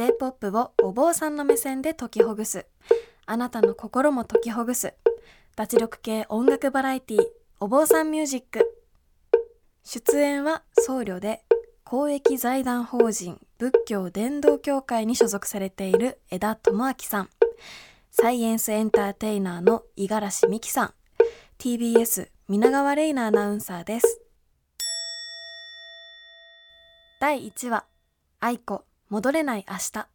[0.00, 2.64] J-POP をお坊さんの目線で解きほぐす。
[3.26, 4.94] あなたの心も解きほぐす。
[5.56, 7.26] 脱力系音楽バラエティ
[7.60, 8.82] お坊さんミュージック。
[9.84, 11.44] 出演は僧侶で
[11.84, 17.28] 公益財団法人仏教伝道協会に所属されている枝智明さん。
[18.10, 20.94] サイエンスエンターテイナーの五十嵐美希さん。
[21.58, 24.22] TBS 皆川玲奈アナウンサーです。
[27.20, 27.84] 第1話
[28.40, 28.89] 愛子。
[29.10, 30.06] 戻れない明日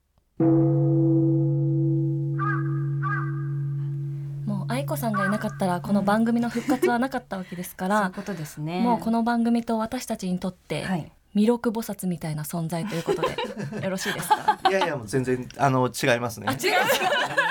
[4.46, 8.80] もう愛子さんがいなかったらこの番組の復活はなかったわけですから、 そういうことですね。
[8.80, 11.12] もうこの番組と私たちにとって、はい。
[11.36, 13.36] 弥勒菩薩みたいな存在ということで
[13.84, 14.58] よろしいですか？
[14.70, 16.48] いやいやもう全然あの違いますね。
[16.52, 17.00] 違う違います。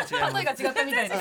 [0.14, 1.20] 例えが違ったみたいです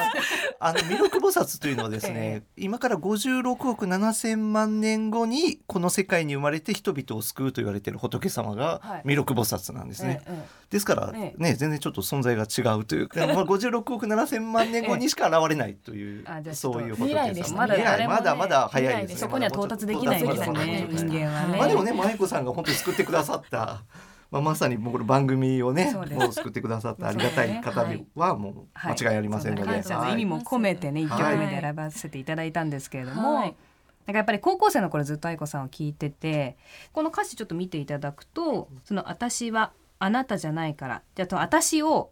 [0.60, 9.02] あの弥勒菩薩というのはですね、 今から56億7千万年後にこの世界に生まれて人々を救うと言われている仏様がはい。
[9.06, 10.22] 弥勒菩薩なんですね。
[10.26, 17.68] ええですからえね、全然ちょっと存在が違うというか、 まあ56億7千万年後にしか現れないという、そういう仏未来です様。
[17.68, 17.76] ね。
[17.76, 19.18] 未来まだまだ早いですね。
[19.18, 20.88] そこには到達できないですまだまだね。
[20.88, 21.58] まだまだ人間はね。
[21.60, 23.84] まあでもね、舞子さんが本当に救ってくださった。
[24.32, 31.34] まあ、まさにもうこれ番組をねもう救ってくださったありがたい方ではもう間違いありませんので、はい、そんな感謝の意味も込めてね、一はい。
[31.36, 33.56] 曲目で選ばせていただいたんですけれども、はい。
[34.06, 36.58] なんかやっぱり高校生の頃ずっと愛子さんを聞いてて
[36.92, 42.12] この歌詞ちょっと見ていただくと「その私はあなたじゃないから」じゃあその私を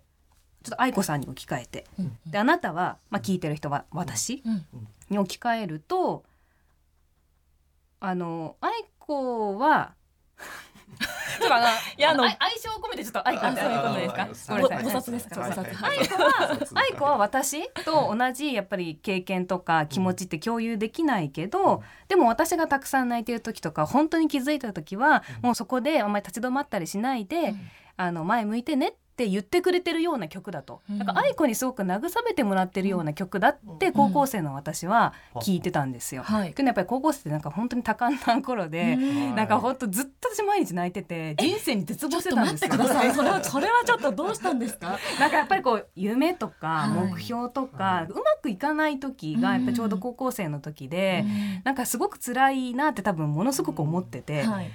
[0.64, 1.86] ちょっと愛子さんに置き換えて。
[2.28, 4.66] であなたは、まあ、聞いてる人は私うん。
[5.10, 6.24] に置き換えると
[8.00, 9.94] あの愛子は
[11.42, 13.62] とあのいやあの愛愛情を込めてちょっと愛子って。
[13.62, 14.24] そういうことですか。
[14.24, 14.28] あ
[14.62, 15.02] ごめんなさい。
[15.02, 15.52] 菩薩ですかはい。
[15.52, 27.56] 菩薩愛子は愛子は私と同じやっぱり経験とか気持ちって共有できないけど、でも私がたくさん泣いてる時とか本当に気づいた時は、もうそこであんまり立ち止まったりしないで、
[27.98, 31.00] あの前向いてねって言ってくれてるような曲だと、うん。
[31.00, 36.24] だから愛子にすごく慰めてもらってるような曲だって高校生の私は聞いてたんですよ。
[36.24, 36.54] はい。
[36.54, 39.36] けどやっぱり高校生ってなんか本当に多感な頃で、うん。
[39.36, 42.70] なんか本当ずっと私毎日泣いてて人生に絶望してたんですよ。
[42.72, 43.14] 待ってください。
[43.14, 44.98] それはそれはちょっとどうしたんですか？
[45.20, 47.12] なんかやっぱりこう夢とかはい。
[47.12, 48.06] 目標とか、はい。
[48.06, 51.26] うまくいかない時がやっぱりちょうど高校生の時で、
[51.64, 54.72] なんかすごく辛いなって多分ものすごく思ってて、はい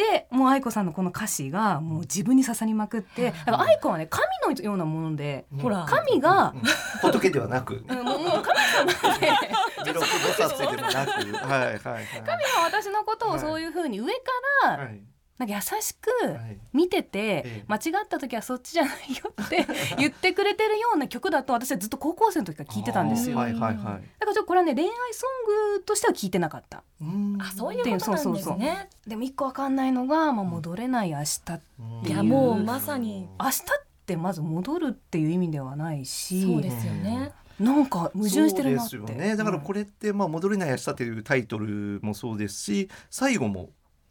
[0.00, 4.24] でもう愛子さんのこの歌詞がもう自分に刺さりまくってだから愛子はね神
[4.56, 6.54] のようなものでほら神が、
[7.02, 7.84] 仏ではなく。
[7.86, 8.58] うんもうもう神
[8.94, 9.28] 様で。
[9.84, 11.10] 弥勒菩薩でもなく。
[11.46, 12.06] はいはいはい。
[12.24, 14.20] 神は私のことをそういうふうに上か
[14.64, 15.00] らはい
[15.40, 16.58] なんか優しくはい。
[16.74, 17.64] 見ててええ。
[17.66, 23.38] 間違った時はそっちじゃないよって 言ってくれてるような曲だと私はずっと高校生の時から聞いてたんですよ。
[23.38, 23.74] はいはいはい。
[23.74, 25.26] だからちょっとこれはね恋愛ソ
[25.72, 26.84] ングとしては聞いてなかった。
[27.00, 27.38] うん。
[27.40, 28.88] あそういうことなんですね。
[29.06, 31.40] でも一個わかんないのが、まあ、戻れない明日
[31.78, 31.82] う。
[31.82, 32.06] ん。
[32.06, 33.26] いやもうまさに。
[33.40, 33.64] 明日っ
[34.04, 36.42] てまず戻るっていう意味ではないし。
[36.42, 37.32] そうですよね。
[37.58, 38.96] なんか矛盾してるなって。
[38.96, 39.36] そうですよね。
[39.36, 43.70] だからこれって、まあ、戻れない明日というタイトルもそうですし最後も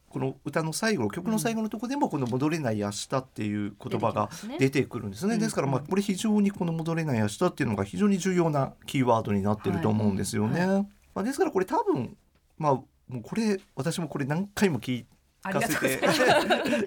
[0.09, 5.36] この歌の最後曲の最後のところでもこの戻れない明日っていう言葉が出てくるんですね。
[5.36, 10.66] うんですからまあこれ非常にこの戻れない明日っていうのが非常に重要なキーワードになってると思うんですよね。
[10.66, 12.18] はいまあ、ですからこれ多分
[12.58, 12.86] まあも
[13.19, 15.06] うこれ私もこれ何回も聞い
[15.42, 15.94] かせて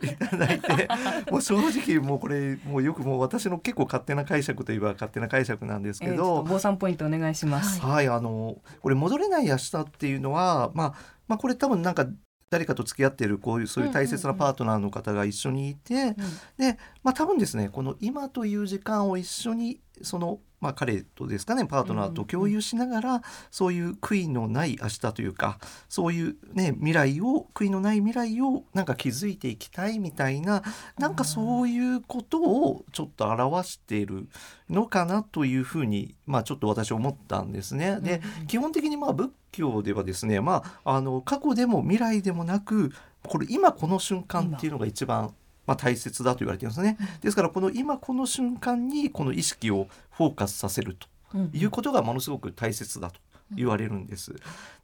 [0.06, 0.88] いただいて
[1.30, 7.80] もう正直もうこれもうよくもう私の結構勝手な解釈といえば勝手な解釈なんですけど、坊さんポイントお願いします。
[7.80, 10.94] はい、あのこれ戻れない明日っていうのは、まあ、
[11.28, 12.06] まあこれ多分なんか
[12.52, 16.14] 誰かと付き合ってるこういうそういう大切なパートナーの方が一緒にいて、
[16.58, 25.58] で、まあ、多分ですねこの今という時間を一緒にその、まあ、彼とですかねパートナーと共有しながら、そういう悔いのない明日というか
[25.88, 30.62] そういうね未来を悔いのない未来をなんか築いていきたいみたいな
[30.98, 34.28] なんかそういうことをちょっと表している
[34.70, 37.98] のかなというふうに、まあ、ちょっと私思ったんですね。
[38.00, 42.92] で基本的にまあ仏教ではですね、まあ、あの過去でも未来でもなく
[43.26, 45.34] これ今この瞬間っていうのが一番、
[45.66, 46.96] まあ、大切だと言われてるんですね。
[47.20, 53.20] ですからこの今この瞬間にこの意識をフォーカスさせるとうんいうことがものすごく大切だと
[53.54, 54.34] 言われるんです。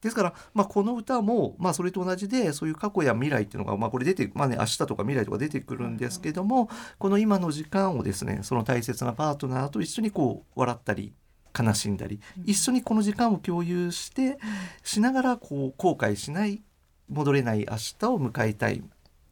[0.01, 11.13] ですから、まあ、この歌も、まあ、それと同じでそういう過去や未来っていうのが、まあ、これ出て、まあね、明日とか未来とか出てくるんですけどもこの今の時間をですねその大切なパートナーと一緒にこう笑ったり
[11.59, 14.39] 悲しんだり一緒にこの時間を共有して
[14.85, 16.63] しながらこう後悔しない
[17.09, 18.83] 戻れない明日を迎えたい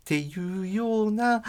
[0.07, 1.43] っていうような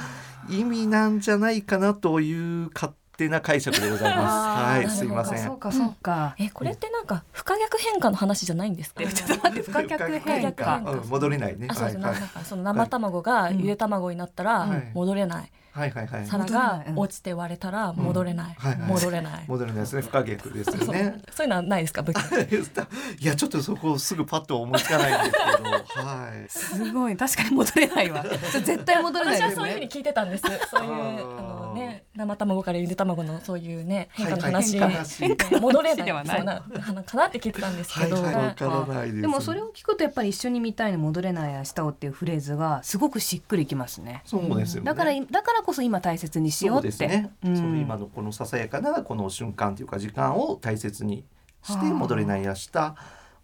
[0.50, 2.33] 意味なんじゃないかなとい
[2.63, 4.63] う勝手な解釈でございます。
[4.63, 5.45] はい、すいません。
[5.45, 6.33] そうかそうか。
[6.39, 9.04] えこれってなんか不可逆変化の話じゃないんですか？
[9.13, 10.81] ちょっと待って不可逆変化。
[10.81, 11.68] 化うん戻れないね。
[11.69, 16.26] あそうそう、はいはいなんかその生卵がゆで卵になったらはい戻れない、はいはいはい。
[16.26, 18.90] 皿が落ちて割れたら戻れない、はいはい。
[18.90, 20.02] 戻れない、戻るんですね。
[20.02, 20.96] 不可逆ですよそう。
[20.96, 22.18] ねそういうのはないですか武器。
[23.20, 25.64] いやちょっとそこすぐパッと思いつかないんですけ
[26.02, 26.08] ど。
[26.08, 26.50] はい。
[26.50, 27.16] すごい。
[27.16, 28.26] 確かに戻れないわ。
[28.52, 30.44] 絶対戻れない私はそういうふうに聞いてたんです。
[30.70, 36.46] そういうあのね生卵からゆで卵のそういうね変化の話、はいはい変化ね戻れではない。
[36.46, 44.22] ないそうかなって聞いてたんですはいけど、はいわからないですでもそれを聞くとやっぱり一緒に見たいの戻れない明日をっていうフレーズがすごくしっくりきますね。
[44.26, 44.86] そうですよね。
[44.86, 47.08] だからだからこそ今大切にしよそううって。
[47.08, 47.58] ですね、うん。
[47.58, 51.25] その今のこのささやかなこの瞬間というか時間を大切に
[51.62, 52.96] して戻れない明日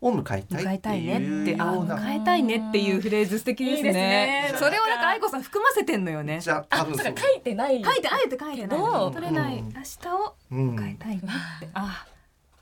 [0.01, 1.97] を迎えたいって迎えたいねってあような。
[1.97, 3.89] 迎えたいねっていうフレーズ素敵ですね。
[3.89, 4.55] いいですね。
[4.57, 6.39] それをなんか愛子さん含ませてんのよね。
[6.39, 7.83] じゃあ多分そうあそうか書いてない。
[7.83, 11.67] 書いてあえて書いてないけど戻れないうん明日をうん迎えたいねって。
[11.73, 12.05] あ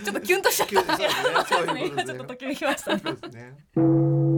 [0.04, 1.08] ちょっとキュンとしちゃっ そうですね。
[1.48, 4.31] そういう今ちょっとときめきましたね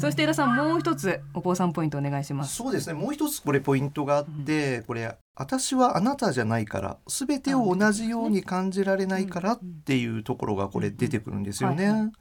[0.00, 12.12] そして江田さんもう一つお坊さんポイントお願いしますそうですねもう一つこれポイントがあって、これ私はあなたじゃないから全てを同じように感じられないからっていうところがこれ出てくるんですよね。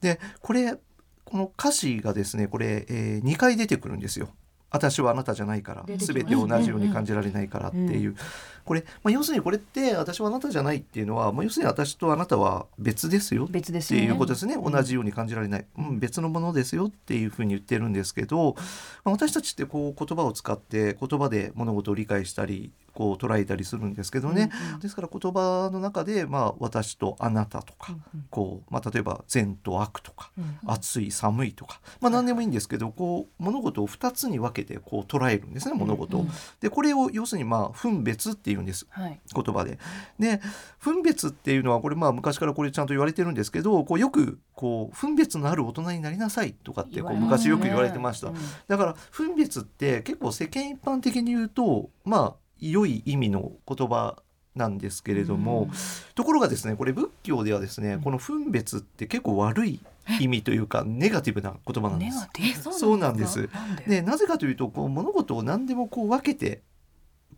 [0.00, 0.76] でこれ
[1.24, 4.28] この歌詞がですねこれ、え2回出てくるんですよ。
[4.74, 8.16] 私はあなたじゃないから全てを同じように感じられないからっていう、
[8.64, 14.56] これ、まあ、要するにこれって私はあなたじゃないっていうのは、まあ、要するに私とあなたは別ですよっていうことですね。
[14.56, 18.56] 同じように感じられない、うん、別のものですよっていうふうに言ってるんですけど、
[19.04, 24.50] まあ私たちってこう言葉を使って言葉で物事を理解したりこう捉えたりするんですけどね、
[24.80, 27.96] ですから言葉の中で、まあ、私とあなたとか、
[28.30, 30.30] こうまあ、例えば善と悪とか、
[30.66, 36.26] 暑い寒いとか、まあ、何でもいいんですけどこう物事を2つに分けてこう捉えるんですね物事を。
[36.60, 39.20] でこれを要するにまあ分別っていうんですはい。
[39.34, 39.78] 言葉で。
[40.18, 40.40] で
[40.78, 48.32] 分別っていうのはこれまあ昔からこれちゃんと言われてるんですけどこうよくこう分別のある大人になりなさいとかってこう昔よく言われてました。
[48.68, 54.22] だから分別って結構世間一般的に言うとまあ良い意味の言葉
[54.54, 55.68] なんですけれども、
[56.14, 59.80] ところがですねこれ仏教ではですねこの分別って結構悪い
[60.20, 62.70] 意味というかネガティブな言葉なんです。
[62.78, 63.48] そうなんです。
[63.86, 64.02] でで？
[64.02, 66.62] なぜかというとこう物事を何でもこう分けて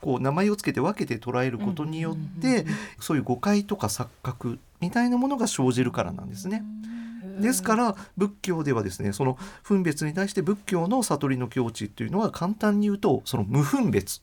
[0.01, 2.67] こう名前をつけて分けて捉えることによって、
[3.01, 6.63] そういう誤解とか錯覚みたいなものが生じるからなんですね。
[7.41, 14.23] ですから仏教ではですねその分別に対して仏教の悟りの境地っていうのは簡単に言うとその無分別、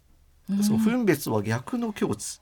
[0.63, 2.41] その分別は逆の境地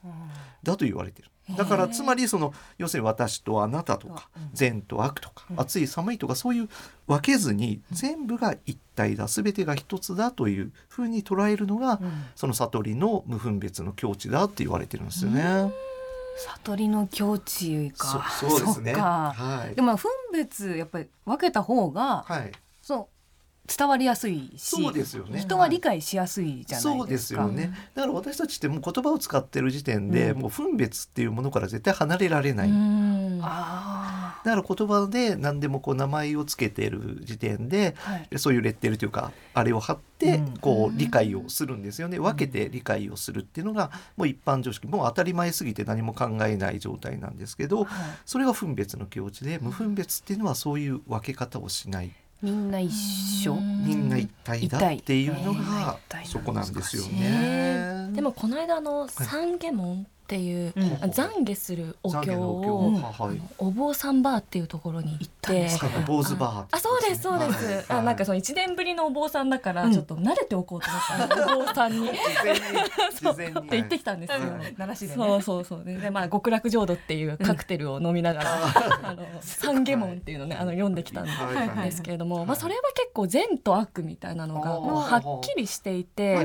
[0.63, 1.29] だと言われてる。
[1.57, 6.69] だからつまりその要するに私とあなたとか善と悪とか暑い寒いとかそういう
[7.07, 11.99] 分けずに全部が一体だ全てが一つだというふうに捉えるのが
[12.35, 15.71] その悟りの無分別の境地だって言われてるんですよね。
[16.37, 18.93] 悟りの境地かそそうですね。
[18.93, 19.81] はいで。
[19.81, 22.51] も分別やっぱり分けた方がはい。
[22.81, 23.20] そう
[23.67, 25.39] 伝わりやすいしそうですよね。
[25.39, 27.07] 人は理解しやすいじゃないそうでか。
[27.07, 27.73] ですすよね。
[27.93, 32.69] だから私たちってもう言葉を使ってる時点で、うんもう分別っていうものから絶対離れられない。
[32.69, 38.39] うんあだから言葉で何でもこう名前をつけてる時点であ、はい。
[38.39, 42.19] そういうレッテルというかあれを貼ってうんこう理解をするんですよね。
[42.19, 47.87] 分けて理解をするっていうのがもう一般常識もう当たり前すぎて何も考えない状態なんですけどはい
[48.25, 52.91] それが分別の境地で無分別っていうのはそういう分け方をしないみんな一
[53.47, 53.55] 緒。
[53.55, 58.15] みんな一体だっていうのがそこなんですよへね。
[58.15, 60.83] でもこの間の三下門っていう、うん。
[60.83, 62.93] あ懺悔するお経を
[63.57, 65.65] お坊さんバーっていうところに行って。
[65.65, 67.99] あそうですそうです、はい。
[67.99, 69.91] あなんかその1年ぶりのお坊さんだからうん。
[69.91, 72.07] ちょっと慣れておこうと思った、お坊さんに。
[72.07, 72.59] っ事前に。
[73.13, 75.11] 事前にて言ってきたんですよ。
[75.13, 75.83] そうそうそう。
[75.83, 78.57] ででまあ極楽浄土っていうカクテルを飲みながら、
[79.03, 82.45] あの三下門っていうのねあの読んできたんですけれども、はい。
[82.45, 86.43] まあそれは結構善と悪みたいなのがはっきりしていて、は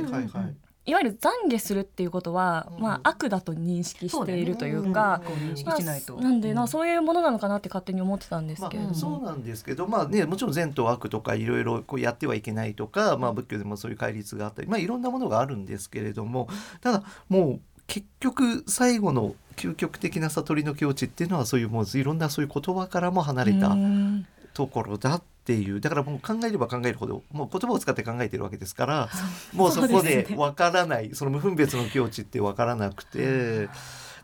[0.86, 2.82] いわゆる懺悔するっていうことは、うん。
[2.82, 6.14] まあ悪だと認識しているというか、こう認識しないと。
[6.14, 16.48] まあなんでなそういうものなのかなって勝手に思ってたんですまけれども、あ、そうなんですけどまあねもちろん善と悪とかいろいろこうやってはいけないとか、まあ、仏教でもそういう戒律があったり、まあ、いろんなものがあるんですけれども
[16.80, 24.26] ただもう結局最後の究極的な悟りの境地っていうのはそういうもういろんなそういう言葉からも離れたうん。
[24.56, 29.08] ところだっていうだからもう考えれば考えるほどもう言葉を使って考えてるわけですから
[29.52, 33.68] もうそこでわからないその無分別の境地ってわからなくて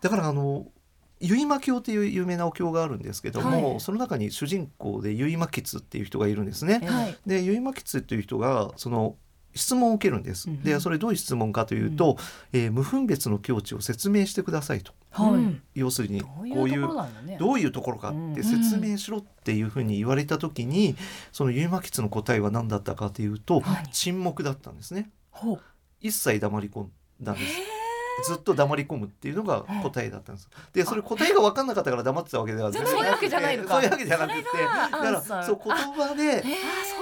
[0.01, 0.67] だからあの
[1.21, 3.81] 結馬経っていう有名なお経があるんですけども、はい。
[3.81, 6.81] その中に主人公で結馬吉っていう人がいるんですね。
[6.83, 7.17] はい。
[7.25, 9.15] で結馬吉っていう人がその
[9.55, 10.49] 質問を受けるんです。
[10.49, 12.17] うんでそれどういう質問かというと、
[12.53, 14.93] えー無分別の境地を説明してくださいと。
[15.11, 15.33] はい。
[15.33, 15.63] うん。
[15.75, 16.89] 要するにこういう。
[17.39, 20.97] どういうところかって説明しろっていうふうに言われた時に
[21.33, 23.89] そのユーマキツの答えは何だったかというとはい。
[23.93, 25.11] 沈黙だったんですね。
[26.01, 26.91] 一切黙り込ん
[27.21, 27.57] だんです。
[28.27, 30.49] ずっと黙り込むっていうのが答えだったんです。
[30.75, 33.75] でそれ答えが分かんなかったから黙ってたわけでは全然そういうわけじゃないのか。
[33.75, 34.43] そういうわけじゃなくて。
[34.43, 37.02] だからそう言葉であそ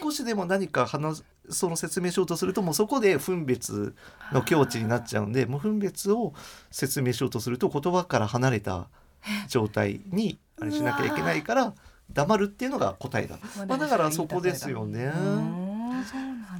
[0.00, 3.94] 少しでも何か話すその説明しようとするともうそこで分別
[4.32, 6.32] の境地になっちゃうんでもう分別を
[6.70, 8.88] 説明しようとすると言葉から離れた
[9.48, 11.74] 状態にあれしなきゃいけないから
[12.12, 13.38] 黙るっていうのが答えだ。
[13.68, 15.12] まあ、だからそこですよね。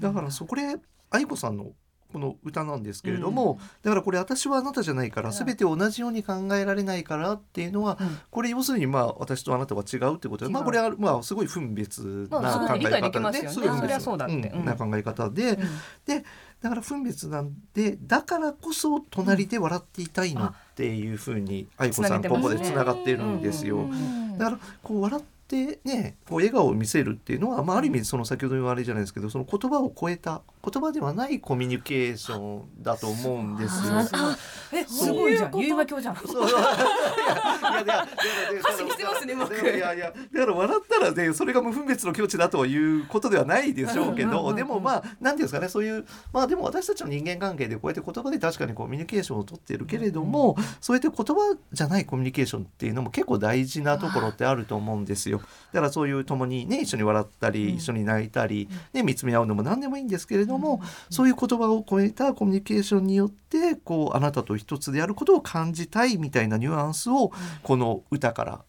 [0.01, 0.77] だからそこで
[1.11, 1.73] 愛子さんの
[2.13, 8.19] この歌なんですけれども、だからこれ私はあなたじゃないから全て同じように考えられないからっていうのは、うん。
[8.31, 13.43] これ要するにまあ私とあなたは違うってことで、まあこれはまあすごい分別な考え方ますよね。
[13.43, 15.59] ですごい分別な考え方で、
[16.07, 16.25] うん。
[16.61, 23.79] だから分別なんでだからこそ隣で笑っていたいのっていうふうに愛子さんここでつながっているんですよ。
[23.79, 33.95] うんだからこう笑ってねこう笑顔を見せるっていうのは、まあ、ある意味その先ほどのあれじゃないですけどその言葉を超えた言葉ではないコミュニケーションだと思うんですよ。
[34.13, 34.37] あ
[34.73, 35.57] えすごいじゃん。
[35.59, 36.17] 有馬教じゃん。
[36.17, 38.05] そう いやいや
[38.53, 55.41] いや歌詞にしてますね僕いやいやだから笑ったらねそれが無分別の境地だということではないでしょうけどでもまあ何ていうんですかねそういうまあでも私たちの人間関係でこうやって言葉で確かにコミュニケーションをとっているけれどもそうやって言葉じゃないコミュニケーションっていうのも結構大事なところってあると思うんですよ。
[55.73, 68.61] だからそういう共にね一緒に笑ったり一緒に泣いたりね見つめ合うのも何でもいいんですけれどもそういう言葉を超えたコミュニケーションによってこうあなたと一つであることを感じたいみたいなニュアンスをこの歌から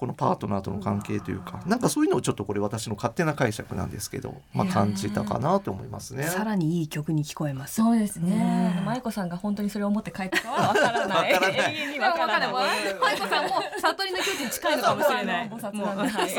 [0.00, 6.24] このパートナーとの関係というかなんかそういうのをちょっとこれ私の勝手な解釈なんですけど、まあ、感じたかなと思いますね。
[6.24, 7.74] さらにいい曲に聞こえます。
[7.74, 8.84] そうですねうん。
[8.86, 11.32] 舞子さんが本当にそれを思って帰ったかはわからない。
[11.34, 12.50] わからない永遠にわからない。
[12.50, 15.50] マイコさんも悟りの境地に近いのかもしれない。
[15.50, 16.30] 菩薩もうなんでは い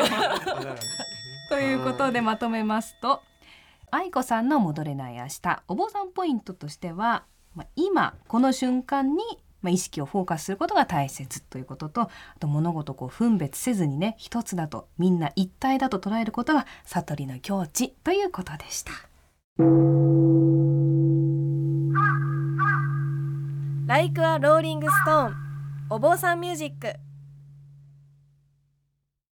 [1.51, 3.21] ということでまとめますと
[3.93, 9.23] 愛子さんの戻れない明日お坊さんポイントとしては、まあ、今この瞬間に、
[9.61, 18.93] まあ、意識をフォーカスすることが大切ということとあと物事を分別せずにね一つだとみんな一体だと捉えることが悟りの境地ということでした。
[23.87, 25.35] ライクはローリングストーン
[25.89, 26.95] お坊さんミュージック